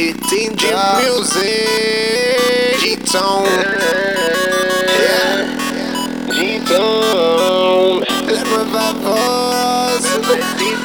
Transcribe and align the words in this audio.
Distinto 0.00 0.64
Music. 0.96 1.44
G-Tone. 2.80 3.44
Yeah. 4.96 5.44
G-Tone. 6.32 8.00
La 8.32 8.42
nueva 8.44 8.92
voz. 9.04 10.00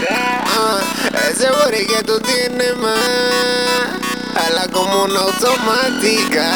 Ah, 0.10 0.82
Ese 1.30 1.48
body 1.50 1.86
que 1.88 2.04
tú 2.04 2.20
tienes 2.20 2.76
más 2.76 3.88
Hala 4.36 4.68
como 4.74 5.06
una 5.06 5.22
automática. 5.22 6.52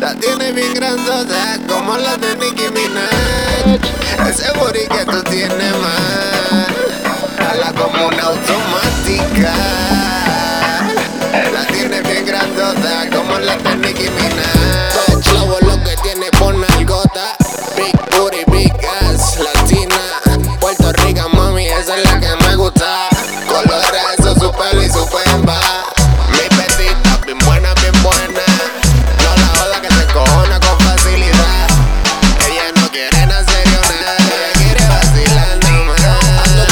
La 0.00 0.12
tienes 0.18 0.54
bien 0.56 0.74
grandota 0.74 1.56
Como 1.68 1.96
la 1.96 2.16
de 2.16 2.34
Nicki 2.34 2.68
Minaj. 2.74 3.78
Ese 4.28 4.50
body 4.58 4.88
que 4.88 5.04
tú 5.04 5.22
tienes 5.30 5.63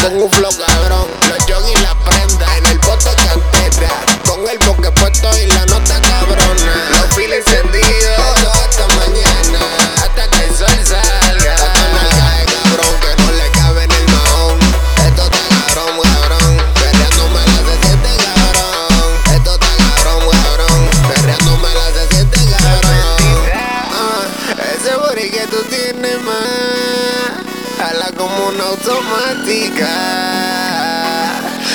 con 0.03 0.21
un 0.21 0.31
flow 0.31 0.51
cabrón. 0.67 1.07
Los 1.29 1.39
jogging 1.47 1.79
y 1.79 1.83
la 1.83 1.95
prenda 2.05 2.57
En 2.59 2.67
el 2.67 2.79
bote 2.79 3.11
cantera 3.25 3.91
Con 4.27 4.41
el 4.49 4.59
boque 4.67 4.91
puesto 4.93 5.31
y 5.39 5.47
la 5.47 5.65
nota 5.67 6.01
cabrona. 6.01 6.75
Los 6.91 7.15
filos 7.15 7.39
encendidos 7.39 7.93
Esto 8.37 8.51
hasta 8.51 8.87
mañana. 8.97 9.61
Hasta 10.03 10.29
que 10.29 10.45
el 10.45 10.57
sol 10.57 10.79
salga. 10.85 11.55
Esta 11.55 11.73
nalga 11.95 12.27
de 12.39 12.45
cabrón 12.47 12.95
que 13.01 13.23
no 13.23 13.33
le 13.33 13.51
cabe 13.51 13.85
en 13.85 13.93
el 13.93 14.07
mahón. 14.09 14.59
Esto 15.07 15.23
está 15.23 15.75
cabrón, 15.75 16.01
cabrón. 16.03 16.57
Perreándome 16.75 17.41
la 17.47 17.61
se 17.69 17.87
siente 17.87 18.11
cabrón. 18.27 19.13
Esto 19.35 19.55
está 19.55 19.71
cabrón, 19.79 20.31
cabrón. 20.43 20.91
Perreándome 21.09 21.75
la 21.75 21.87
se 21.93 22.09
siente 22.15 22.39
cabrón. 22.51 23.51
Ah, 23.95 24.27
Ese 24.75 24.97
booty 24.97 25.31
que 25.31 25.47
tú 25.47 25.63
tienes 25.71 26.21
más 26.23 27.52
Hala 27.83 28.13
como 28.17 28.47
una 28.47 28.65
automática. 28.65 29.89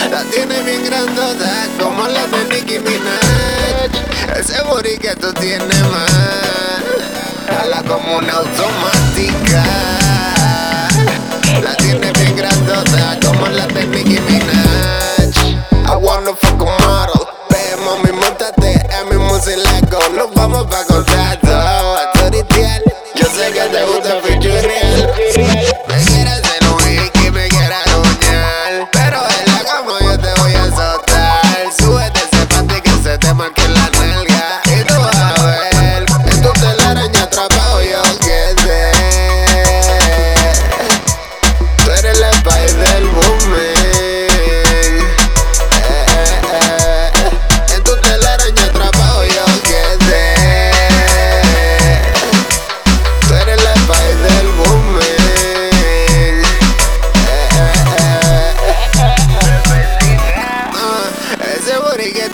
La 0.09 0.23
tiene 0.31 0.61
bien 0.61 0.85
grandota 0.85 1.67
como 1.77 2.07
la 2.07 2.25
de 2.27 2.45
Nicki 2.45 2.79
Minaj. 2.79 4.39
Ese 4.39 4.61
booty 4.63 4.97
que 4.97 5.13
tú 5.17 5.33
tienes 5.33 5.81
más 5.91 6.81
Hala 7.49 7.83
como 7.83 8.19
una 8.19 8.33
automática. 8.35 9.63
La 11.61 11.75
tiene 11.75 12.11
bien 12.13 12.37
grandota 12.37 13.19
como 13.25 13.47
la 13.47 13.67
de 13.67 13.85
Nicki 13.87 14.21
Minaj. 14.21 15.35
I 15.91 15.95
wanna 15.97 16.33
fuck 16.35 16.61
a 16.61 16.87
model. 16.87 17.27
Ve 17.49 17.75
mami, 17.83 18.11
montate 18.13 18.73
en 18.73 19.09
mi 19.09 19.17
musileco 19.17 19.99
Nos 20.15 20.33
vamos 20.33 20.65
pa' 20.67 20.83
contrato 20.83 21.47
A 21.51 22.11
toritear 22.13 22.81
Yo 23.15 23.25
sé 23.25 23.51
que 23.53 23.61
te 23.61 23.85
gusta 23.85 24.21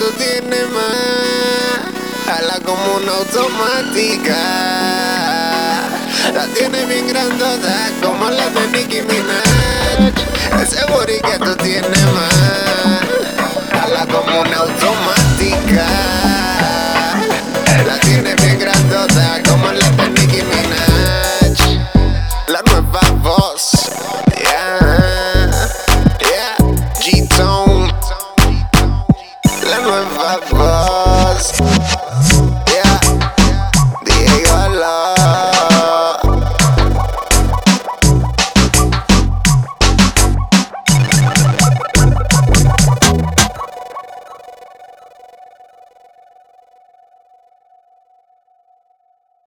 tú 0.04 0.12
tienes 0.18 0.70
más 0.72 1.80
Hala 2.28 2.60
como 2.66 2.96
una 2.96 3.12
automática. 3.18 4.36
La 6.34 6.46
tiene 6.48 6.86
bien 6.86 7.08
grandota 7.08 7.90
como 8.02 8.30
la 8.30 8.50
de 8.50 8.68
Nicki 8.68 9.02
Minaj. 9.02 10.12
Ese 10.62 10.84
booty 10.92 11.20
que 11.22 11.38
tú 11.40 11.56
tienes 11.58 12.04
más 12.18 13.02
Hala 13.72 14.06
como 14.08 14.42
una 14.42 14.58
automática. 14.58 15.86
La 17.88 17.98
tiene 18.00 18.36
bien 18.36 18.60
grandota 18.60 19.13
G-Tone 31.44 31.64
La 31.68 31.72
nueva 31.74 31.94
voz 31.94 32.03